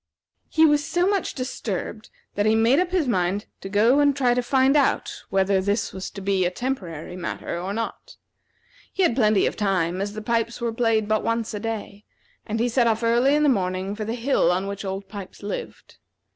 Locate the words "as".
10.01-10.13